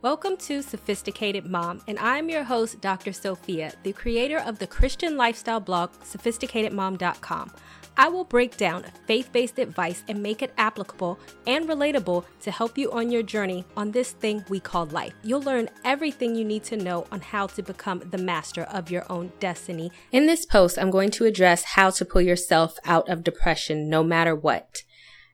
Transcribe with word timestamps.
Welcome 0.00 0.36
to 0.36 0.62
Sophisticated 0.62 1.44
Mom, 1.44 1.82
and 1.88 1.98
I'm 1.98 2.28
your 2.28 2.44
host, 2.44 2.80
Dr. 2.80 3.12
Sophia, 3.12 3.72
the 3.82 3.92
creator 3.92 4.38
of 4.38 4.60
the 4.60 4.66
Christian 4.68 5.16
lifestyle 5.16 5.58
blog, 5.58 5.90
sophisticatedmom.com. 6.04 7.50
I 7.96 8.08
will 8.08 8.22
break 8.22 8.56
down 8.56 8.84
faith 9.08 9.32
based 9.32 9.58
advice 9.58 10.04
and 10.06 10.22
make 10.22 10.40
it 10.40 10.54
applicable 10.56 11.18
and 11.48 11.68
relatable 11.68 12.24
to 12.42 12.50
help 12.52 12.78
you 12.78 12.92
on 12.92 13.10
your 13.10 13.24
journey 13.24 13.64
on 13.76 13.90
this 13.90 14.12
thing 14.12 14.44
we 14.48 14.60
call 14.60 14.86
life. 14.86 15.14
You'll 15.24 15.42
learn 15.42 15.68
everything 15.84 16.36
you 16.36 16.44
need 16.44 16.62
to 16.64 16.76
know 16.76 17.08
on 17.10 17.20
how 17.20 17.48
to 17.48 17.62
become 17.64 17.98
the 18.08 18.18
master 18.18 18.62
of 18.62 18.92
your 18.92 19.04
own 19.10 19.32
destiny. 19.40 19.90
In 20.12 20.26
this 20.26 20.46
post, 20.46 20.78
I'm 20.78 20.92
going 20.92 21.10
to 21.10 21.24
address 21.24 21.64
how 21.64 21.90
to 21.90 22.04
pull 22.04 22.22
yourself 22.22 22.78
out 22.84 23.08
of 23.08 23.24
depression 23.24 23.90
no 23.90 24.04
matter 24.04 24.36
what. 24.36 24.84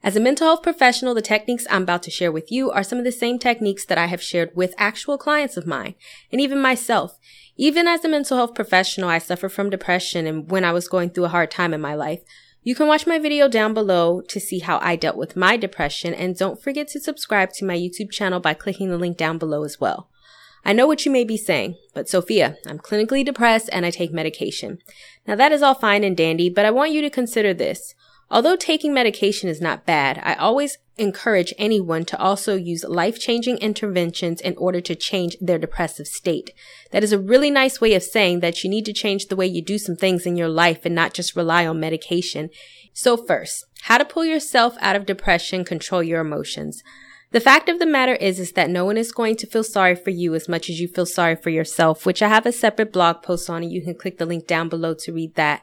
As 0.05 0.17
a 0.17 0.21
mental 0.21 0.47
health 0.47 0.63
professional, 0.63 1.15
the 1.15 1.23
techniques 1.23 1.67
I'm 1.71 1.85
about 1.85 2.03
to 2.03 2.11
share 2.11 2.31
with 2.31 2.53
you 2.53 2.71
are 2.71 2.83
some 2.83 2.99
of 2.99 3.05
the 3.05 3.11
same 3.11 3.39
techniques 3.39 3.87
that 3.87 3.97
I 3.97 4.05
have 4.05 4.21
shared 4.21 4.51
with 4.55 4.75
actual 4.77 5.17
clients 5.17 5.57
of 5.57 5.67
mine 5.67 5.95
and 6.31 6.43
even 6.43 6.61
myself. 6.61 7.19
Even 7.57 7.89
as 7.89 8.05
a 8.05 8.09
mental 8.11 8.37
health 8.37 8.55
professional, 8.55 9.09
I 9.09 9.17
suffer 9.17 9.49
from 9.49 9.71
depression 9.71 10.27
and 10.27 10.51
when 10.51 10.63
I 10.63 10.73
was 10.73 10.89
going 10.89 11.09
through 11.09 11.25
a 11.25 11.31
hard 11.31 11.51
time 11.51 11.73
in 11.73 11.81
my 11.81 11.95
life. 11.95 12.21
You 12.63 12.75
can 12.75 12.87
watch 12.87 13.07
my 13.07 13.19
video 13.19 13.49
down 13.49 13.73
below 13.73 14.21
to 14.29 14.39
see 14.39 14.59
how 14.59 14.79
I 14.83 14.95
dealt 14.95 15.17
with 15.17 15.37
my 15.37 15.57
depression 15.57 16.13
and 16.13 16.37
don't 16.37 16.63
forget 16.63 16.87
to 16.89 17.01
subscribe 17.01 17.55
to 17.55 17.65
my 17.65 17.77
YouTube 17.77 18.11
channel 18.11 18.41
by 18.41 18.53
clicking 18.53 18.91
the 18.91 18.99
link 18.99 19.17
down 19.17 19.39
below 19.39 19.65
as 19.65 19.81
well. 19.81 20.11
I 20.67 20.75
know 20.75 20.87
what 20.87 21.07
you 21.07 21.13
may 21.13 21.25
be 21.25 21.39
saying, 21.39 21.79
but 21.95 22.11
Sophia, 22.11 22.59
I'm 22.67 22.79
clinically 22.79 23.25
depressed 23.25 23.71
and 23.73 23.87
I 23.87 23.91
take 23.91 24.13
medication. 24.13 24.81
Now 25.27 25.37
that 25.37 25.53
is 25.53 25.63
all 25.63 25.75
fine 25.75 26.05
and 26.05 26.15
dandy, 26.15 26.51
but 26.51 26.67
I 26.67 26.71
want 26.71 26.93
you 26.93 27.01
to 27.01 27.09
consider 27.09 27.55
this. 27.55 27.95
Although 28.35 28.57
taking 28.57 28.93
medication 28.93 29.49
is 29.49 29.61
not 29.61 29.87
bad, 29.87 30.21
I 30.25 30.35
always 30.35 30.79
encourage 30.97 31.55
anyone 31.57 32.05
to 32.07 32.19
also 32.19 32.57
use 32.57 32.83
life-changing 32.83 33.59
interventions 33.59 34.41
in 34.41 34.57
order 34.57 34.81
to 34.81 34.97
change 34.97 35.37
their 35.41 35.57
depressive 35.57 36.09
state. 36.09 36.51
That 36.91 37.05
is 37.05 37.13
a 37.13 37.19
really 37.19 37.49
nice 37.49 37.81
way 37.81 37.95
of 37.95 38.03
saying 38.03 38.41
that 38.41 38.65
you 38.65 38.71
need 38.71 38.87
to 38.87 38.93
change 38.93 39.29
the 39.29 39.37
way 39.37 39.47
you 39.47 39.63
do 39.63 39.79
some 39.79 39.95
things 39.95 40.27
in 40.27 40.37
your 40.37 40.49
life 40.49 40.85
and 40.85 40.97
not 40.97 41.15
just 41.15 41.37
rely 41.37 41.65
on 41.65 41.79
medication. 41.79 42.51
So 42.93 43.17
first, 43.17 43.67
how 43.83 43.99
to 43.99 44.05
pull 44.05 44.25
yourself 44.25 44.77
out 44.81 44.97
of 44.97 45.07
depression, 45.07 45.65
control 45.65 46.03
your 46.03 46.21
emotions. 46.21 46.83
The 47.31 47.39
fact 47.39 47.69
of 47.69 47.79
the 47.79 47.87
matter 47.87 48.17
is, 48.17 48.41
is 48.41 48.53
that 48.53 48.69
no 48.69 48.85
one 48.85 48.97
is 48.97 49.13
going 49.13 49.37
to 49.37 49.47
feel 49.47 49.63
sorry 49.63 49.95
for 49.95 50.11
you 50.11 50.35
as 50.35 50.49
much 50.49 50.69
as 50.69 50.81
you 50.81 50.89
feel 50.89 51.07
sorry 51.07 51.37
for 51.37 51.51
yourself, 51.51 52.05
which 52.05 52.21
I 52.21 52.27
have 52.27 52.47
a 52.47 52.53
separate 52.53 52.93
blog 52.93 53.23
post 53.23 53.49
on 53.49 53.63
and 53.63 53.71
you 53.71 53.81
can 53.81 53.95
click 53.95 54.19
the 54.19 54.27
link 54.27 54.49
down 54.49 54.69
below 54.69 54.93
to 54.95 55.13
read 55.13 55.37
that. 55.37 55.63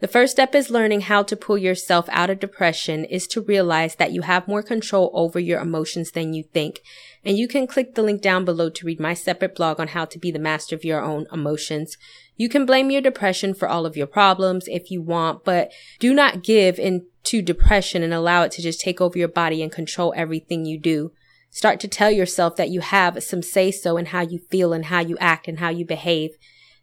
The 0.00 0.08
first 0.08 0.32
step 0.32 0.54
is 0.54 0.70
learning 0.70 1.02
how 1.02 1.22
to 1.24 1.36
pull 1.36 1.58
yourself 1.58 2.08
out 2.10 2.30
of 2.30 2.40
depression 2.40 3.04
is 3.04 3.26
to 3.28 3.42
realize 3.42 3.96
that 3.96 4.12
you 4.12 4.22
have 4.22 4.48
more 4.48 4.62
control 4.62 5.10
over 5.12 5.38
your 5.38 5.60
emotions 5.60 6.12
than 6.12 6.32
you 6.32 6.42
think. 6.42 6.80
And 7.22 7.36
you 7.36 7.46
can 7.46 7.66
click 7.66 7.94
the 7.94 8.02
link 8.02 8.22
down 8.22 8.46
below 8.46 8.70
to 8.70 8.86
read 8.86 8.98
my 8.98 9.12
separate 9.12 9.54
blog 9.54 9.78
on 9.78 9.88
how 9.88 10.06
to 10.06 10.18
be 10.18 10.30
the 10.30 10.38
master 10.38 10.74
of 10.74 10.86
your 10.86 11.02
own 11.02 11.26
emotions. 11.30 11.98
You 12.34 12.48
can 12.48 12.64
blame 12.64 12.90
your 12.90 13.02
depression 13.02 13.52
for 13.52 13.68
all 13.68 13.84
of 13.84 13.94
your 13.94 14.06
problems 14.06 14.68
if 14.68 14.90
you 14.90 15.02
want, 15.02 15.44
but 15.44 15.70
do 15.98 16.14
not 16.14 16.42
give 16.42 16.78
into 16.78 17.42
depression 17.42 18.02
and 18.02 18.14
allow 18.14 18.42
it 18.44 18.52
to 18.52 18.62
just 18.62 18.80
take 18.80 19.02
over 19.02 19.18
your 19.18 19.28
body 19.28 19.62
and 19.62 19.70
control 19.70 20.14
everything 20.16 20.64
you 20.64 20.78
do. 20.78 21.12
Start 21.50 21.78
to 21.80 21.88
tell 21.88 22.10
yourself 22.10 22.56
that 22.56 22.70
you 22.70 22.80
have 22.80 23.22
some 23.22 23.42
say 23.42 23.70
so 23.70 23.98
in 23.98 24.06
how 24.06 24.22
you 24.22 24.38
feel 24.38 24.72
and 24.72 24.86
how 24.86 25.00
you 25.00 25.18
act 25.18 25.46
and 25.46 25.58
how 25.58 25.68
you 25.68 25.84
behave. 25.84 26.30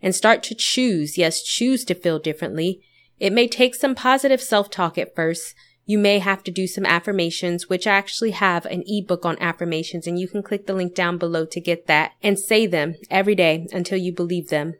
And 0.03 0.13
start 0.13 0.43
to 0.43 0.53
choose, 0.53 1.17
yes, 1.17 1.41
choose 1.41 1.83
to 1.85 1.95
feel 1.95 2.19
differently 2.19 2.83
it 3.19 3.33
may 3.33 3.47
take 3.47 3.75
some 3.75 3.95
positive 3.95 4.41
self-talk 4.41 4.97
at 4.97 5.15
first. 5.15 5.53
You 5.85 5.97
may 5.97 6.19
have 6.19 6.43
to 6.43 6.51
do 6.51 6.67
some 6.67 6.85
affirmations, 6.85 7.69
which 7.69 7.87
I 7.87 7.95
actually 7.95 8.31
have 8.31 8.65
an 8.65 8.83
ebook 8.87 9.25
on 9.25 9.37
affirmations 9.39 10.05
and 10.05 10.19
you 10.19 10.27
can 10.27 10.43
click 10.43 10.67
the 10.67 10.73
link 10.73 10.93
down 10.93 11.17
below 11.17 11.45
to 11.45 11.61
get 11.61 11.87
that 11.87 12.11
and 12.21 12.37
say 12.37 12.67
them 12.67 12.95
every 13.09 13.35
day 13.35 13.67
until 13.71 13.97
you 13.97 14.11
believe 14.11 14.49
them. 14.49 14.75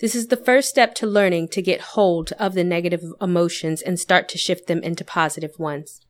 This 0.00 0.14
is 0.14 0.28
the 0.28 0.36
first 0.36 0.68
step 0.68 0.94
to 0.96 1.06
learning 1.06 1.48
to 1.48 1.62
get 1.62 1.80
hold 1.80 2.32
of 2.38 2.54
the 2.54 2.64
negative 2.64 3.02
emotions 3.20 3.82
and 3.82 3.98
start 3.98 4.28
to 4.30 4.38
shift 4.38 4.66
them 4.66 4.82
into 4.82 5.04
positive 5.04 5.58
ones. 5.58 6.00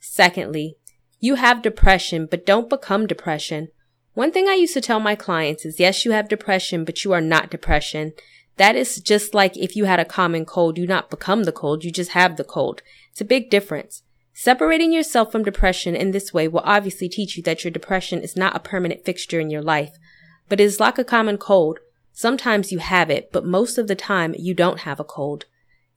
Secondly, 0.00 0.76
you 1.18 1.36
have 1.36 1.62
depression, 1.62 2.26
but 2.30 2.46
don't 2.46 2.68
become 2.68 3.06
depression. 3.06 3.68
One 4.12 4.30
thing 4.30 4.46
I 4.46 4.54
used 4.54 4.74
to 4.74 4.80
tell 4.80 5.00
my 5.00 5.16
clients 5.16 5.64
is 5.64 5.80
yes, 5.80 6.04
you 6.04 6.12
have 6.12 6.28
depression, 6.28 6.84
but 6.84 7.04
you 7.04 7.12
are 7.12 7.20
not 7.20 7.50
depression. 7.50 8.12
That 8.56 8.76
is 8.76 9.00
just 9.00 9.34
like 9.34 9.56
if 9.56 9.74
you 9.74 9.84
had 9.84 10.00
a 10.00 10.04
common 10.04 10.44
cold, 10.44 10.78
you 10.78 10.86
not 10.86 11.10
become 11.10 11.44
the 11.44 11.52
cold, 11.52 11.84
you 11.84 11.90
just 11.90 12.12
have 12.12 12.36
the 12.36 12.44
cold. 12.44 12.82
It's 13.10 13.20
a 13.20 13.24
big 13.24 13.50
difference. 13.50 14.02
Separating 14.32 14.92
yourself 14.92 15.30
from 15.30 15.44
depression 15.44 15.94
in 15.94 16.10
this 16.10 16.34
way 16.34 16.48
will 16.48 16.62
obviously 16.64 17.08
teach 17.08 17.36
you 17.36 17.42
that 17.44 17.62
your 17.64 17.70
depression 17.70 18.20
is 18.20 18.36
not 18.36 18.56
a 18.56 18.60
permanent 18.60 19.04
fixture 19.04 19.38
in 19.38 19.50
your 19.50 19.62
life, 19.62 19.96
but 20.48 20.60
it 20.60 20.64
is 20.64 20.80
like 20.80 20.98
a 20.98 21.04
common 21.04 21.38
cold. 21.38 21.78
Sometimes 22.12 22.72
you 22.72 22.78
have 22.78 23.10
it, 23.10 23.30
but 23.32 23.44
most 23.44 23.78
of 23.78 23.86
the 23.86 23.94
time 23.94 24.34
you 24.38 24.54
don't 24.54 24.80
have 24.80 24.98
a 24.98 25.04
cold. 25.04 25.46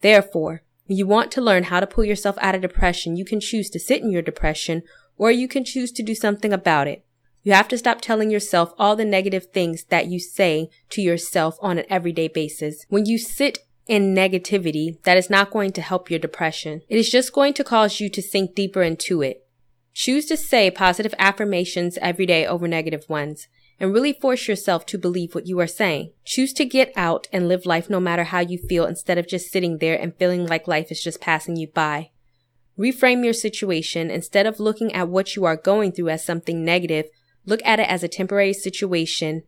Therefore, 0.01 0.61
when 0.87 0.97
you 0.97 1.07
want 1.07 1.31
to 1.31 1.41
learn 1.41 1.63
how 1.63 1.79
to 1.79 1.87
pull 1.87 2.05
yourself 2.05 2.37
out 2.39 2.55
of 2.55 2.61
depression, 2.61 3.17
you 3.17 3.25
can 3.25 3.39
choose 3.39 3.69
to 3.71 3.79
sit 3.79 4.01
in 4.01 4.11
your 4.11 4.21
depression 4.21 4.83
or 5.17 5.31
you 5.31 5.47
can 5.47 5.65
choose 5.65 5.91
to 5.91 6.03
do 6.03 6.15
something 6.15 6.53
about 6.53 6.87
it. 6.87 7.03
You 7.47 7.53
have 7.53 7.69
to 7.69 7.77
stop 7.77 8.01
telling 8.01 8.29
yourself 8.29 8.73
all 8.77 8.97
the 8.97 9.05
negative 9.05 9.45
things 9.53 9.85
that 9.85 10.07
you 10.07 10.19
say 10.19 10.69
to 10.89 11.01
yourself 11.01 11.55
on 11.61 11.77
an 11.77 11.85
everyday 11.89 12.27
basis. 12.27 12.85
When 12.89 13.05
you 13.05 13.17
sit 13.17 13.59
in 13.87 14.13
negativity, 14.13 15.01
that 15.03 15.15
is 15.15 15.29
not 15.29 15.51
going 15.51 15.71
to 15.71 15.81
help 15.81 16.09
your 16.09 16.19
depression. 16.19 16.81
It 16.89 16.97
is 16.97 17.09
just 17.09 17.31
going 17.31 17.53
to 17.53 17.63
cause 17.63 18.01
you 18.01 18.09
to 18.09 18.21
sink 18.21 18.53
deeper 18.53 18.83
into 18.83 19.21
it. 19.21 19.47
Choose 19.93 20.25
to 20.25 20.35
say 20.35 20.69
positive 20.69 21.13
affirmations 21.17 21.97
every 22.01 22.25
day 22.25 22.45
over 22.45 22.67
negative 22.67 23.05
ones 23.07 23.47
and 23.79 23.93
really 23.93 24.11
force 24.11 24.49
yourself 24.49 24.85
to 24.87 24.97
believe 24.97 25.33
what 25.33 25.47
you 25.47 25.57
are 25.61 25.67
saying. 25.67 26.11
Choose 26.25 26.51
to 26.51 26.65
get 26.65 26.91
out 26.97 27.29
and 27.31 27.47
live 27.47 27.65
life 27.65 27.89
no 27.89 28.01
matter 28.01 28.25
how 28.25 28.41
you 28.41 28.57
feel 28.57 28.85
instead 28.85 29.17
of 29.17 29.25
just 29.25 29.53
sitting 29.53 29.77
there 29.77 29.97
and 29.97 30.17
feeling 30.17 30.45
like 30.45 30.67
life 30.67 30.91
is 30.91 31.01
just 31.01 31.21
passing 31.21 31.55
you 31.55 31.67
by. 31.67 32.09
Reframe 32.77 33.23
your 33.23 33.31
situation 33.31 34.11
instead 34.11 34.45
of 34.45 34.59
looking 34.59 34.93
at 34.93 35.07
what 35.07 35.37
you 35.37 35.45
are 35.45 35.55
going 35.55 35.93
through 35.93 36.09
as 36.09 36.25
something 36.25 36.65
negative. 36.65 37.05
Look 37.47 37.61
at 37.65 37.79
it 37.79 37.89
as 37.89 38.03
a 38.03 38.07
temporary 38.07 38.53
situation 38.53 39.43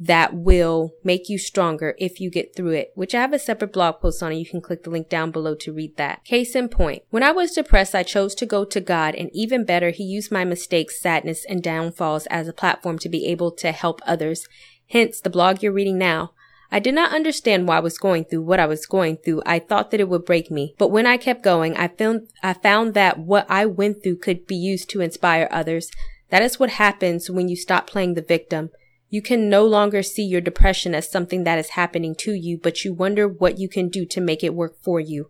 that 0.00 0.34
will 0.34 0.94
make 1.04 1.28
you 1.28 1.38
stronger 1.38 1.94
if 1.98 2.18
you 2.18 2.28
get 2.28 2.56
through 2.56 2.72
it, 2.72 2.90
which 2.96 3.14
I 3.14 3.20
have 3.20 3.32
a 3.32 3.38
separate 3.38 3.72
blog 3.72 4.00
post 4.00 4.20
on 4.20 4.32
and 4.32 4.40
you 4.40 4.46
can 4.46 4.60
click 4.60 4.82
the 4.82 4.90
link 4.90 5.08
down 5.08 5.30
below 5.30 5.54
to 5.56 5.72
read 5.72 5.96
that. 5.96 6.24
Case 6.24 6.56
in 6.56 6.68
point, 6.68 7.02
when 7.10 7.22
I 7.22 7.30
was 7.30 7.52
depressed, 7.52 7.94
I 7.94 8.02
chose 8.02 8.34
to 8.36 8.46
go 8.46 8.64
to 8.64 8.80
God 8.80 9.14
and 9.14 9.30
even 9.32 9.64
better, 9.64 9.90
he 9.90 10.02
used 10.02 10.32
my 10.32 10.44
mistakes, 10.44 11.00
sadness, 11.00 11.44
and 11.44 11.62
downfalls 11.62 12.26
as 12.26 12.48
a 12.48 12.52
platform 12.52 12.98
to 12.98 13.08
be 13.08 13.26
able 13.26 13.52
to 13.52 13.70
help 13.70 14.00
others. 14.04 14.48
Hence 14.88 15.20
the 15.20 15.30
blog 15.30 15.62
you're 15.62 15.72
reading 15.72 15.98
now. 15.98 16.32
I 16.72 16.80
did 16.80 16.94
not 16.94 17.14
understand 17.14 17.68
why 17.68 17.76
I 17.76 17.80
was 17.80 17.98
going 17.98 18.24
through 18.24 18.42
what 18.42 18.58
I 18.58 18.66
was 18.66 18.86
going 18.86 19.18
through. 19.18 19.42
I 19.44 19.58
thought 19.58 19.90
that 19.90 20.00
it 20.00 20.08
would 20.08 20.24
break 20.24 20.50
me. 20.50 20.74
But 20.78 20.88
when 20.88 21.06
I 21.06 21.18
kept 21.18 21.44
going, 21.44 21.76
I 21.76 21.88
found, 21.88 22.28
I 22.42 22.54
found 22.54 22.94
that 22.94 23.18
what 23.18 23.46
I 23.48 23.66
went 23.66 24.02
through 24.02 24.16
could 24.16 24.46
be 24.46 24.56
used 24.56 24.88
to 24.90 25.02
inspire 25.02 25.48
others. 25.50 25.90
That 26.32 26.42
is 26.42 26.58
what 26.58 26.70
happens 26.70 27.28
when 27.28 27.50
you 27.50 27.56
stop 27.56 27.86
playing 27.86 28.14
the 28.14 28.22
victim. 28.22 28.70
You 29.10 29.20
can 29.20 29.50
no 29.50 29.66
longer 29.66 30.02
see 30.02 30.24
your 30.24 30.40
depression 30.40 30.94
as 30.94 31.10
something 31.10 31.44
that 31.44 31.58
is 31.58 31.76
happening 31.76 32.14
to 32.20 32.32
you, 32.32 32.56
but 32.56 32.86
you 32.86 32.94
wonder 32.94 33.28
what 33.28 33.58
you 33.58 33.68
can 33.68 33.90
do 33.90 34.06
to 34.06 34.20
make 34.22 34.42
it 34.42 34.54
work 34.54 34.82
for 34.82 34.98
you. 34.98 35.28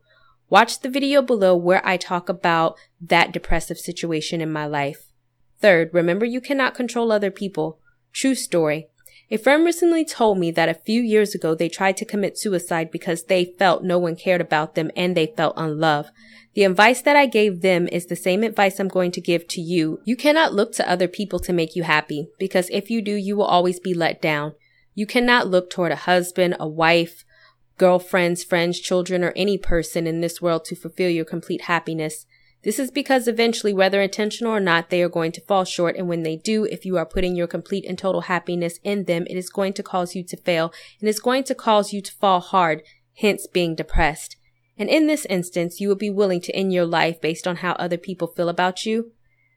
Watch 0.49 0.79
the 0.79 0.89
video 0.89 1.21
below 1.21 1.57
where 1.57 1.85
I 1.85 1.97
talk 1.97 2.29
about 2.29 2.77
that 3.01 3.33
depressive 3.33 3.81
situation 3.81 4.41
in 4.41 4.53
my 4.53 4.65
life. 4.65 5.07
Third, 5.59 5.91
remember 5.93 6.25
you 6.25 6.41
cannot 6.41 6.77
control 6.77 7.11
other 7.11 7.33
people. 7.33 7.81
True 8.13 8.37
story. 8.37 8.87
A 9.33 9.39
friend 9.39 9.65
recently 9.65 10.05
told 10.05 10.37
me 10.37 10.51
that 10.51 10.69
a 10.69 10.75
few 10.75 11.01
years 11.01 11.35
ago 11.35 11.55
they 11.55 11.71
tried 11.71 11.97
to 11.97 12.05
commit 12.05 12.37
suicide 12.37 12.91
because 12.91 13.25
they 13.25 13.47
felt 13.47 13.83
no 13.83 13.99
one 13.99 14.15
cared 14.15 14.43
about 14.43 14.75
them 14.75 14.91
and 14.95 15.17
they 15.17 15.33
felt 15.35 15.55
unloved. 15.57 16.11
The 16.53 16.65
advice 16.65 17.01
that 17.01 17.17
I 17.17 17.25
gave 17.25 17.63
them 17.63 17.89
is 17.91 18.05
the 18.05 18.15
same 18.15 18.43
advice 18.43 18.79
I'm 18.79 18.89
going 18.89 19.11
to 19.13 19.23
give 19.23 19.49
to 19.49 19.63
you. 19.63 20.03
You 20.05 20.17
cannot 20.17 20.53
look 20.53 20.73
to 20.73 20.87
other 20.87 21.09
people 21.09 21.39
to 21.39 21.53
make 21.55 21.75
you 21.75 21.83
happy 21.83 22.29
because 22.39 22.69
if 22.69 22.91
you 22.91 23.01
do, 23.01 23.15
you 23.15 23.35
will 23.35 23.47
always 23.47 23.81
be 23.81 23.95
let 23.95 24.21
down. 24.21 24.53
You 24.95 25.07
cannot 25.07 25.49
look 25.49 25.71
toward 25.71 25.93
a 25.93 25.97
husband, 25.97 26.57
a 26.61 26.69
wife, 26.69 27.25
girlfriends, 27.79 28.45
friends, 28.45 28.79
children, 28.81 29.25
or 29.25 29.33
any 29.35 29.57
person 29.57 30.07
in 30.07 30.21
this 30.21 30.43
world 30.43 30.67
to 30.67 30.77
fulfill 30.77 31.09
your 31.09 31.25
complete 31.25 31.63
happiness. 31.63 32.27
This 32.63 32.79
is 32.79 32.93
because 32.93 33.27
eventually, 33.27 33.73
whether 33.73 34.01
intentional 34.01 34.53
or 34.53 34.61
not, 34.61 34.89
they 34.89 35.03
are 35.03 35.09
going 35.09 35.33
to 35.33 35.41
fall 35.41 35.65
short. 35.65 35.97
And 35.97 36.09
when 36.09 36.23
they 36.23 36.37
do, 36.37 36.65
if 36.65 36.85
you 36.85 36.97
are 36.97 37.07
putting 37.07 37.35
your 37.35 37.49
complete 37.49 37.85
and 37.85 37.99
total 37.99 38.23
happiness 38.23 38.79
in 38.85 39.05
them, 39.05 39.27
it 39.29 39.37
is 39.37 39.51
going 39.51 39.73
to 39.75 39.83
cause 39.83 40.15
you 40.15 40.23
to 40.25 40.37
fail 40.37 40.73
and 41.01 41.09
it's 41.09 41.19
going 41.19 41.45
to 41.45 41.55
cause 41.55 41.93
you 41.93 42.01
to 42.01 42.13
fall 42.13 42.41
hard, 42.41 42.83
hence 43.17 43.47
being 43.49 43.75
depressed. 43.75 44.37
And 44.79 44.89
in 44.89 45.07
this 45.07 45.25
instance, 45.27 45.81
you 45.81 45.89
will 45.89 45.97
be 45.97 46.11
willing 46.11 46.41
to 46.43 46.55
end 46.55 46.73
your 46.73 46.87
life 46.87 47.21
based 47.21 47.49
on 47.49 47.57
how 47.57 47.73
other 47.73 47.99
people 47.99 48.29
feel 48.29 48.49
about 48.49 48.87
you. 48.87 49.13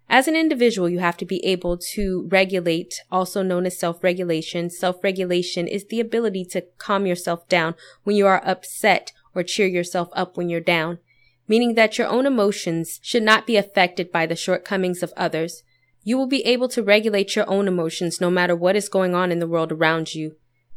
As 0.10 0.28
an 0.28 0.36
individual, 0.36 0.90
you 0.90 1.00
have 1.00 1.18
to 1.18 1.26
be 1.26 1.44
able 1.46 1.78
to 1.94 2.28
regulate, 2.30 3.02
also 3.12 3.42
known 3.42 3.66
as 3.66 3.78
self-regulation. 3.80 4.70
Self-regulation 4.70 5.68
is 5.68 5.86
the 5.86 6.00
ability 6.00 6.46
to 6.46 6.62
calm 6.78 7.06
yourself 7.06 7.48
down 7.50 7.76
when 8.04 8.16
you 8.16 8.28
are 8.28 8.46
upset 8.46 9.12
or 9.34 9.42
cheer 9.42 9.68
yourself 9.68 10.10
up 10.14 10.38
when 10.38 10.50
you're 10.50 10.60
down 10.60 11.00
meaning 11.48 11.76
that 11.76 11.98
your 11.98 12.08
own 12.08 12.26
emotions 12.26 13.00
should 13.02 13.24
not 13.24 13.46
be 13.46 13.58
affected 13.58 14.12
by 14.12 14.26
the 14.26 14.36
shortcomings 14.36 15.04
of 15.04 15.14
others. 15.16 15.64
You 16.04 16.18
will 16.18 16.28
be 16.28 16.46
able 16.46 16.70
to 16.70 16.84
regulate 16.84 17.36
your 17.36 17.50
own 17.50 17.68
emotions 17.68 18.22
no 18.22 18.30
matter 18.30 18.56
what 18.56 18.76
is 18.76 18.90
going 18.90 19.16
on 19.16 19.32
in 19.32 19.40
the 19.40 19.48
world 19.48 19.72
around 19.72 20.14
you. 20.14 20.36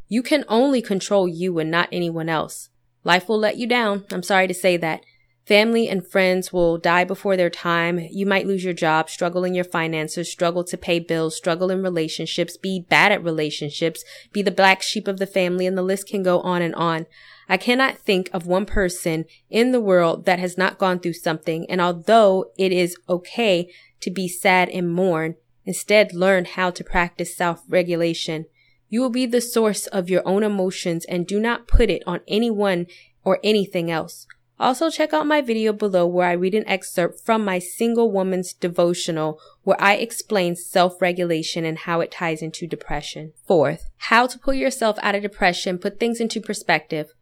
You 0.08 0.22
can 0.22 0.44
only 0.48 0.80
control 0.80 1.28
you 1.28 1.58
and 1.58 1.70
not 1.70 1.88
anyone 1.92 2.28
else. 2.28 2.70
Life 3.04 3.28
will 3.28 3.38
let 3.38 3.58
you 3.58 3.66
down. 3.66 4.04
I'm 4.10 4.22
sorry 4.22 4.48
to 4.48 4.54
say 4.54 4.76
that. 4.78 5.02
Family 5.48 5.88
and 5.88 6.06
friends 6.06 6.52
will 6.52 6.76
die 6.76 7.04
before 7.04 7.34
their 7.34 7.48
time. 7.48 7.98
You 8.10 8.26
might 8.26 8.46
lose 8.46 8.62
your 8.62 8.74
job, 8.74 9.08
struggle 9.08 9.44
in 9.44 9.54
your 9.54 9.64
finances, 9.64 10.30
struggle 10.30 10.62
to 10.64 10.76
pay 10.76 10.98
bills, 10.98 11.36
struggle 11.36 11.70
in 11.70 11.82
relationships, 11.82 12.58
be 12.58 12.80
bad 12.80 13.12
at 13.12 13.24
relationships, 13.24 14.04
be 14.30 14.42
the 14.42 14.50
black 14.50 14.82
sheep 14.82 15.08
of 15.08 15.18
the 15.18 15.26
family, 15.26 15.66
and 15.66 15.76
the 15.76 15.82
list 15.82 16.06
can 16.06 16.22
go 16.22 16.40
on 16.40 16.60
and 16.60 16.74
on. 16.74 17.06
I 17.48 17.56
cannot 17.56 17.98
think 17.98 18.28
of 18.32 18.46
one 18.46 18.66
person 18.66 19.24
in 19.48 19.72
the 19.72 19.80
world 19.80 20.26
that 20.26 20.38
has 20.38 20.58
not 20.58 20.78
gone 20.78 21.00
through 21.00 21.14
something. 21.14 21.68
And 21.70 21.80
although 21.80 22.50
it 22.58 22.72
is 22.72 22.96
okay 23.08 23.72
to 24.00 24.10
be 24.10 24.28
sad 24.28 24.68
and 24.68 24.92
mourn, 24.92 25.36
instead 25.64 26.12
learn 26.12 26.44
how 26.44 26.70
to 26.70 26.84
practice 26.84 27.36
self-regulation. 27.36 28.46
You 28.88 29.00
will 29.00 29.10
be 29.10 29.26
the 29.26 29.40
source 29.40 29.86
of 29.86 30.08
your 30.08 30.22
own 30.26 30.42
emotions 30.42 31.04
and 31.06 31.26
do 31.26 31.38
not 31.38 31.68
put 31.68 31.90
it 31.90 32.02
on 32.06 32.20
anyone 32.26 32.86
or 33.22 33.38
anything 33.42 33.90
else. 33.90 34.26
Also 34.60 34.90
check 34.90 35.12
out 35.12 35.26
my 35.26 35.40
video 35.40 35.72
below 35.72 36.06
where 36.06 36.26
I 36.26 36.32
read 36.32 36.54
an 36.54 36.66
excerpt 36.66 37.20
from 37.20 37.44
my 37.44 37.58
single 37.60 38.10
woman's 38.10 38.52
devotional 38.52 39.38
where 39.62 39.80
I 39.80 39.94
explain 39.94 40.56
self-regulation 40.56 41.64
and 41.64 41.78
how 41.78 42.00
it 42.00 42.10
ties 42.10 42.42
into 42.42 42.66
depression. 42.66 43.34
Fourth, 43.46 43.88
how 43.98 44.26
to 44.26 44.38
pull 44.38 44.54
yourself 44.54 44.98
out 45.00 45.14
of 45.14 45.22
depression, 45.22 45.78
put 45.78 46.00
things 46.00 46.18
into 46.18 46.40
perspective. 46.40 47.12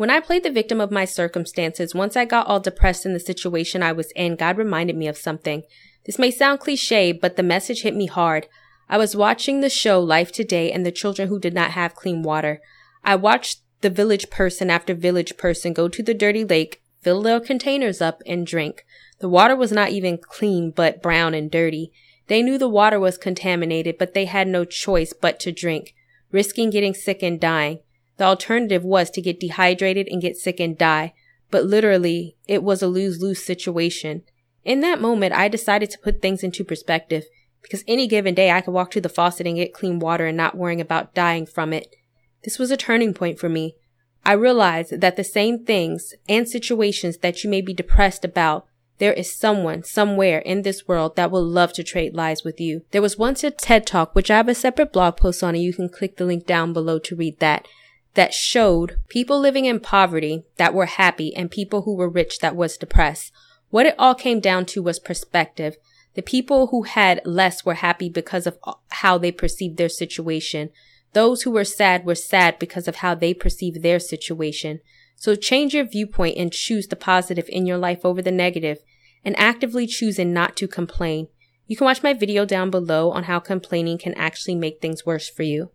When 0.00 0.08
I 0.08 0.18
played 0.18 0.44
the 0.44 0.50
victim 0.50 0.80
of 0.80 0.90
my 0.90 1.04
circumstances, 1.04 1.94
once 1.94 2.16
I 2.16 2.24
got 2.24 2.46
all 2.46 2.58
depressed 2.58 3.04
in 3.04 3.12
the 3.12 3.20
situation 3.20 3.82
I 3.82 3.92
was 3.92 4.12
in, 4.12 4.34
God 4.36 4.56
reminded 4.56 4.96
me 4.96 5.06
of 5.08 5.18
something. 5.18 5.62
This 6.06 6.18
may 6.18 6.30
sound 6.30 6.60
cliche, 6.60 7.12
but 7.12 7.36
the 7.36 7.42
message 7.42 7.82
hit 7.82 7.94
me 7.94 8.06
hard. 8.06 8.46
I 8.88 8.96
was 8.96 9.14
watching 9.14 9.60
the 9.60 9.68
show 9.68 10.00
Life 10.00 10.32
Today 10.32 10.72
and 10.72 10.86
the 10.86 10.90
children 10.90 11.28
who 11.28 11.38
did 11.38 11.52
not 11.52 11.72
have 11.72 11.94
clean 11.94 12.22
water. 12.22 12.62
I 13.04 13.14
watched 13.16 13.60
the 13.82 13.90
village 13.90 14.30
person 14.30 14.70
after 14.70 14.94
village 14.94 15.36
person 15.36 15.74
go 15.74 15.86
to 15.86 16.02
the 16.02 16.14
dirty 16.14 16.44
lake, 16.44 16.80
fill 17.02 17.20
their 17.20 17.38
containers 17.38 18.00
up, 18.00 18.22
and 18.24 18.46
drink. 18.46 18.86
The 19.18 19.28
water 19.28 19.54
was 19.54 19.70
not 19.70 19.90
even 19.90 20.16
clean, 20.16 20.70
but 20.70 21.02
brown 21.02 21.34
and 21.34 21.50
dirty. 21.50 21.92
They 22.26 22.40
knew 22.40 22.56
the 22.56 22.70
water 22.70 22.98
was 22.98 23.18
contaminated, 23.18 23.98
but 23.98 24.14
they 24.14 24.24
had 24.24 24.48
no 24.48 24.64
choice 24.64 25.12
but 25.12 25.38
to 25.40 25.52
drink, 25.52 25.94
risking 26.32 26.70
getting 26.70 26.94
sick 26.94 27.22
and 27.22 27.38
dying. 27.38 27.80
The 28.20 28.26
alternative 28.26 28.84
was 28.84 29.08
to 29.12 29.22
get 29.22 29.40
dehydrated 29.40 30.06
and 30.06 30.20
get 30.20 30.36
sick 30.36 30.60
and 30.60 30.76
die, 30.76 31.14
but 31.50 31.64
literally, 31.64 32.36
it 32.46 32.62
was 32.62 32.82
a 32.82 32.86
lose-lose 32.86 33.42
situation. 33.42 34.24
In 34.62 34.80
that 34.80 35.00
moment, 35.00 35.32
I 35.32 35.48
decided 35.48 35.88
to 35.88 35.98
put 35.98 36.20
things 36.20 36.44
into 36.44 36.62
perspective 36.62 37.24
because 37.62 37.82
any 37.88 38.06
given 38.06 38.34
day 38.34 38.50
I 38.50 38.60
could 38.60 38.74
walk 38.74 38.90
to 38.90 39.00
the 39.00 39.08
faucet 39.08 39.46
and 39.46 39.56
get 39.56 39.72
clean 39.72 40.00
water 40.00 40.26
and 40.26 40.36
not 40.36 40.54
worrying 40.54 40.82
about 40.82 41.14
dying 41.14 41.46
from 41.46 41.72
it. 41.72 41.96
This 42.44 42.58
was 42.58 42.70
a 42.70 42.76
turning 42.76 43.14
point 43.14 43.38
for 43.38 43.48
me. 43.48 43.76
I 44.22 44.34
realized 44.34 45.00
that 45.00 45.16
the 45.16 45.24
same 45.24 45.64
things 45.64 46.12
and 46.28 46.46
situations 46.46 47.16
that 47.22 47.42
you 47.42 47.48
may 47.48 47.62
be 47.62 47.72
depressed 47.72 48.22
about, 48.22 48.66
there 48.98 49.14
is 49.14 49.34
someone 49.34 49.82
somewhere 49.82 50.40
in 50.40 50.60
this 50.60 50.86
world 50.86 51.16
that 51.16 51.30
will 51.30 51.42
love 51.42 51.72
to 51.72 51.82
trade 51.82 52.12
lies 52.12 52.44
with 52.44 52.60
you. 52.60 52.82
There 52.90 53.00
was 53.00 53.16
once 53.16 53.42
a 53.42 53.50
TED 53.50 53.86
talk, 53.86 54.14
which 54.14 54.30
I 54.30 54.36
have 54.36 54.48
a 54.48 54.54
separate 54.54 54.92
blog 54.92 55.16
post 55.16 55.42
on 55.42 55.54
and 55.54 55.64
you 55.64 55.72
can 55.72 55.88
click 55.88 56.18
the 56.18 56.26
link 56.26 56.44
down 56.44 56.74
below 56.74 56.98
to 56.98 57.16
read 57.16 57.38
that, 57.38 57.66
that 58.14 58.34
showed 58.34 58.96
people 59.08 59.38
living 59.38 59.66
in 59.66 59.80
poverty 59.80 60.44
that 60.56 60.74
were 60.74 60.86
happy 60.86 61.34
and 61.34 61.50
people 61.50 61.82
who 61.82 61.94
were 61.94 62.08
rich 62.08 62.40
that 62.40 62.56
was 62.56 62.76
depressed. 62.76 63.32
What 63.70 63.86
it 63.86 63.94
all 63.98 64.14
came 64.14 64.40
down 64.40 64.66
to 64.66 64.82
was 64.82 64.98
perspective. 64.98 65.76
The 66.14 66.22
people 66.22 66.68
who 66.68 66.82
had 66.82 67.22
less 67.24 67.64
were 67.64 67.74
happy 67.74 68.08
because 68.08 68.46
of 68.46 68.58
how 68.88 69.16
they 69.16 69.30
perceived 69.30 69.76
their 69.76 69.88
situation. 69.88 70.70
Those 71.12 71.42
who 71.42 71.52
were 71.52 71.64
sad 71.64 72.04
were 72.04 72.16
sad 72.16 72.58
because 72.58 72.88
of 72.88 72.96
how 72.96 73.14
they 73.14 73.32
perceived 73.32 73.82
their 73.82 74.00
situation. 74.00 74.80
So 75.14 75.36
change 75.36 75.74
your 75.74 75.84
viewpoint 75.84 76.36
and 76.36 76.52
choose 76.52 76.88
the 76.88 76.96
positive 76.96 77.48
in 77.48 77.66
your 77.66 77.78
life 77.78 78.04
over 78.04 78.22
the 78.22 78.32
negative 78.32 78.78
and 79.24 79.38
actively 79.38 79.86
choosing 79.86 80.32
not 80.32 80.56
to 80.56 80.66
complain. 80.66 81.28
You 81.66 81.76
can 81.76 81.84
watch 81.84 82.02
my 82.02 82.12
video 82.12 82.44
down 82.44 82.70
below 82.70 83.12
on 83.12 83.24
how 83.24 83.38
complaining 83.38 83.98
can 83.98 84.14
actually 84.14 84.56
make 84.56 84.80
things 84.80 85.06
worse 85.06 85.28
for 85.28 85.44
you. 85.44 85.70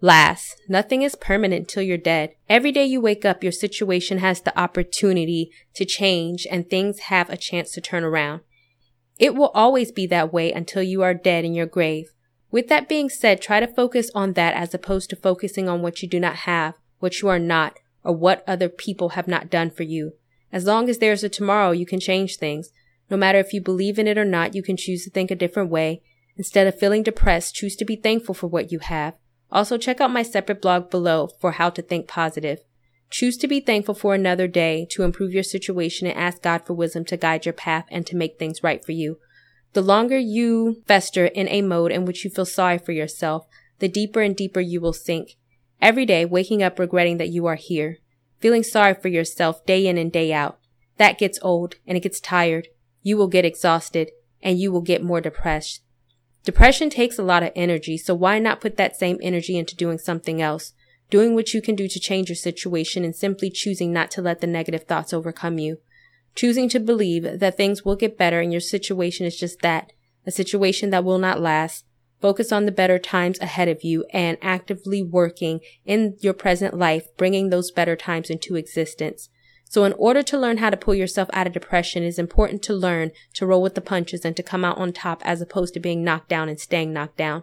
Last, 0.00 0.60
nothing 0.68 1.02
is 1.02 1.14
permanent 1.14 1.68
till 1.68 1.82
you're 1.82 1.96
dead. 1.96 2.34
Every 2.50 2.70
day 2.70 2.84
you 2.84 3.00
wake 3.00 3.24
up, 3.24 3.42
your 3.42 3.52
situation 3.52 4.18
has 4.18 4.40
the 4.42 4.58
opportunity 4.58 5.50
to 5.74 5.86
change 5.86 6.46
and 6.50 6.68
things 6.68 6.98
have 7.00 7.30
a 7.30 7.36
chance 7.36 7.72
to 7.72 7.80
turn 7.80 8.04
around. 8.04 8.42
It 9.18 9.34
will 9.34 9.50
always 9.54 9.90
be 9.90 10.06
that 10.08 10.32
way 10.32 10.52
until 10.52 10.82
you 10.82 11.02
are 11.02 11.14
dead 11.14 11.46
in 11.46 11.54
your 11.54 11.66
grave. 11.66 12.10
With 12.50 12.68
that 12.68 12.88
being 12.88 13.08
said, 13.08 13.40
try 13.40 13.60
to 13.60 13.66
focus 13.66 14.10
on 14.14 14.34
that 14.34 14.54
as 14.54 14.74
opposed 14.74 15.10
to 15.10 15.16
focusing 15.16 15.68
on 15.68 15.80
what 15.80 16.02
you 16.02 16.08
do 16.08 16.20
not 16.20 16.36
have, 16.36 16.74
what 16.98 17.22
you 17.22 17.28
are 17.28 17.38
not, 17.38 17.78
or 18.04 18.14
what 18.14 18.44
other 18.46 18.68
people 18.68 19.10
have 19.10 19.26
not 19.26 19.50
done 19.50 19.70
for 19.70 19.82
you. 19.82 20.12
As 20.52 20.64
long 20.64 20.88
as 20.88 20.98
there's 20.98 21.24
a 21.24 21.28
tomorrow, 21.28 21.70
you 21.70 21.86
can 21.86 22.00
change 22.00 22.36
things. 22.36 22.70
No 23.10 23.16
matter 23.16 23.38
if 23.38 23.52
you 23.52 23.60
believe 23.60 23.98
in 23.98 24.06
it 24.06 24.18
or 24.18 24.24
not, 24.24 24.54
you 24.54 24.62
can 24.62 24.76
choose 24.76 25.04
to 25.04 25.10
think 25.10 25.30
a 25.30 25.36
different 25.36 25.70
way. 25.70 26.02
Instead 26.36 26.66
of 26.66 26.78
feeling 26.78 27.02
depressed, 27.02 27.54
choose 27.54 27.76
to 27.76 27.84
be 27.84 27.96
thankful 27.96 28.34
for 28.34 28.46
what 28.46 28.70
you 28.70 28.78
have. 28.80 29.14
Also, 29.50 29.78
check 29.78 30.00
out 30.00 30.10
my 30.10 30.22
separate 30.22 30.60
blog 30.60 30.90
below 30.90 31.28
for 31.40 31.52
how 31.52 31.70
to 31.70 31.82
think 31.82 32.08
positive. 32.08 32.60
Choose 33.10 33.36
to 33.38 33.48
be 33.48 33.60
thankful 33.60 33.94
for 33.94 34.14
another 34.14 34.48
day 34.48 34.86
to 34.90 35.04
improve 35.04 35.32
your 35.32 35.44
situation 35.44 36.08
and 36.08 36.18
ask 36.18 36.42
God 36.42 36.66
for 36.66 36.74
wisdom 36.74 37.04
to 37.06 37.16
guide 37.16 37.46
your 37.46 37.52
path 37.52 37.86
and 37.90 38.04
to 38.06 38.16
make 38.16 38.38
things 38.38 38.64
right 38.64 38.84
for 38.84 38.92
you. 38.92 39.18
The 39.74 39.82
longer 39.82 40.18
you 40.18 40.82
fester 40.86 41.26
in 41.26 41.48
a 41.48 41.62
mode 41.62 41.92
in 41.92 42.04
which 42.04 42.24
you 42.24 42.30
feel 42.30 42.46
sorry 42.46 42.78
for 42.78 42.92
yourself, 42.92 43.46
the 43.78 43.88
deeper 43.88 44.22
and 44.22 44.34
deeper 44.34 44.60
you 44.60 44.80
will 44.80 44.92
sink. 44.92 45.36
Every 45.80 46.06
day, 46.06 46.24
waking 46.24 46.62
up 46.62 46.78
regretting 46.78 47.18
that 47.18 47.28
you 47.28 47.46
are 47.46 47.56
here, 47.56 47.98
feeling 48.40 48.62
sorry 48.62 48.94
for 48.94 49.08
yourself 49.08 49.64
day 49.66 49.86
in 49.86 49.98
and 49.98 50.10
day 50.10 50.32
out. 50.32 50.58
That 50.96 51.18
gets 51.18 51.38
old 51.42 51.76
and 51.86 51.96
it 51.96 52.02
gets 52.02 52.20
tired. 52.20 52.68
You 53.02 53.16
will 53.16 53.28
get 53.28 53.44
exhausted 53.44 54.10
and 54.42 54.58
you 54.58 54.72
will 54.72 54.80
get 54.80 55.02
more 55.02 55.20
depressed. 55.20 55.82
Depression 56.46 56.88
takes 56.88 57.18
a 57.18 57.22
lot 57.22 57.42
of 57.42 57.52
energy, 57.54 57.98
so 57.98 58.14
why 58.14 58.38
not 58.38 58.62
put 58.62 58.78
that 58.78 58.96
same 58.96 59.18
energy 59.20 59.58
into 59.58 59.76
doing 59.76 59.98
something 59.98 60.40
else? 60.40 60.72
doing 61.10 61.34
what 61.34 61.54
you 61.54 61.62
can 61.62 61.74
do 61.74 61.88
to 61.88 62.00
change 62.00 62.28
your 62.28 62.36
situation 62.36 63.04
and 63.04 63.14
simply 63.14 63.50
choosing 63.50 63.92
not 63.92 64.10
to 64.12 64.22
let 64.22 64.40
the 64.40 64.46
negative 64.46 64.84
thoughts 64.84 65.12
overcome 65.12 65.58
you. 65.58 65.78
Choosing 66.34 66.68
to 66.70 66.80
believe 66.80 67.38
that 67.38 67.56
things 67.56 67.84
will 67.84 67.96
get 67.96 68.18
better 68.18 68.40
and 68.40 68.52
your 68.52 68.60
situation 68.60 69.24
is 69.24 69.38
just 69.38 69.60
that, 69.60 69.92
a 70.26 70.30
situation 70.30 70.90
that 70.90 71.04
will 71.04 71.18
not 71.18 71.40
last. 71.40 71.84
Focus 72.20 72.50
on 72.50 72.66
the 72.66 72.72
better 72.72 72.98
times 72.98 73.38
ahead 73.40 73.68
of 73.68 73.84
you 73.84 74.04
and 74.12 74.38
actively 74.42 75.02
working 75.02 75.60
in 75.84 76.16
your 76.20 76.32
present 76.32 76.74
life, 76.74 77.06
bringing 77.16 77.50
those 77.50 77.70
better 77.70 77.94
times 77.94 78.30
into 78.30 78.56
existence. 78.56 79.28
So 79.68 79.84
in 79.84 79.92
order 79.94 80.22
to 80.22 80.38
learn 80.38 80.58
how 80.58 80.70
to 80.70 80.76
pull 80.76 80.94
yourself 80.94 81.28
out 81.32 81.46
of 81.46 81.52
depression, 81.52 82.04
it 82.04 82.06
is 82.06 82.18
important 82.18 82.62
to 82.62 82.74
learn 82.74 83.10
to 83.34 83.46
roll 83.46 83.60
with 83.60 83.74
the 83.74 83.80
punches 83.80 84.24
and 84.24 84.36
to 84.36 84.42
come 84.42 84.64
out 84.64 84.78
on 84.78 84.92
top 84.92 85.20
as 85.24 85.40
opposed 85.40 85.74
to 85.74 85.80
being 85.80 86.04
knocked 86.04 86.28
down 86.28 86.48
and 86.48 86.60
staying 86.60 86.92
knocked 86.92 87.16
down. 87.16 87.42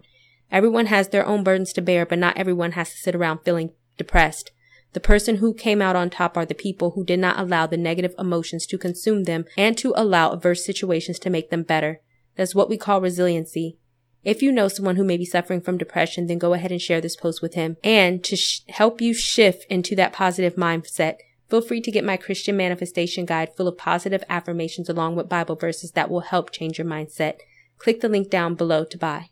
Everyone 0.51 0.86
has 0.86 1.10
their 1.10 1.25
own 1.25 1.44
burdens 1.44 1.74
to 1.74 1.82
bear, 1.82 2.06
but 2.06 2.20
not 2.20 2.38
everyone 2.38 2.74
has 2.74 2.92
to 2.92 2.98
sit 2.98 3.15
around 3.15 3.39
feeling 3.39 3.72
depressed. 3.98 4.51
The 4.94 5.00
person 5.00 5.38
who 5.38 5.53
came 5.53 5.82
out 5.82 5.96
on 5.96 6.10
top 6.10 6.38
are 6.38 6.46
the 6.46 6.53
people 6.53 6.92
who 6.92 7.03
did 7.03 7.20
not 7.20 7.39
allow 7.39 7.65
the 7.65 7.77
negative 7.77 8.13
emotions 8.18 8.65
to 8.68 8.77
consume 8.77 9.24
them 9.24 9.46
and 9.58 9.77
to 9.80 9.94
allow 9.96 10.32
adverse 10.32 10.63
situations 10.63 11.20
to 11.20 11.32
make 11.32 11.50
them 11.50 11.63
better. 11.63 12.00
That's 12.36 12.56
what 12.56 12.70
we 12.70 12.77
call 12.77 13.01
resiliency. 13.01 13.77
If 14.24 14.42
you 14.42 14.51
know 14.51 14.68
someone 14.68 14.96
who 14.96 15.03
may 15.03 15.18
be 15.18 15.25
suffering 15.25 15.60
from 15.60 15.77
depression, 15.77 16.27
then 16.27 16.38
go 16.38 16.53
ahead 16.53 16.72
and 16.72 16.82
share 16.82 17.01
this 17.01 17.15
post 17.15 17.42
with 17.42 17.56
him. 17.56 17.75
And 17.84 18.24
to 18.24 18.36
sh- 18.36 18.62
help 18.70 19.01
you 19.01 19.13
shift 19.13 19.65
into 19.70 19.96
that 19.98 20.13
positive 20.13 20.56
mindset, 20.56 21.18
feel 21.53 21.62
free 21.62 21.81
to 21.81 21.91
get 21.91 22.03
my 22.03 22.17
Christian 22.17 22.57
manifestation 22.57 23.27
guide 23.27 23.55
full 23.55 23.67
of 23.67 23.77
positive 23.77 24.24
affirmations 24.27 24.89
along 24.89 25.15
with 25.15 25.29
Bible 25.29 25.55
verses 25.55 25.91
that 25.91 26.10
will 26.10 26.22
help 26.22 26.50
change 26.50 26.79
your 26.79 26.88
mindset. 26.88 27.36
Click 27.77 28.01
the 28.01 28.10
link 28.10 28.31
down 28.31 28.55
below 28.55 28.83
to 28.86 28.98
buy. 28.98 29.29